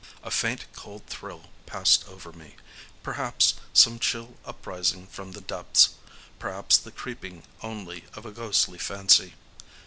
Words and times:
A 0.23 0.31
faint 0.31 0.65
cold 0.73 1.05
thrill 1.05 1.51
passed 1.67 2.07
over 2.07 2.31
me,—perhaps 2.31 3.53
some 3.71 3.99
chill 3.99 4.35
uprising 4.43 5.05
from 5.05 5.33
the 5.33 5.41
depths,—perhaps 5.41 6.79
the 6.79 6.91
creeping 6.91 7.43
only 7.61 8.05
of 8.15 8.25
a 8.25 8.31
ghostly 8.31 8.79
fancy. 8.79 9.35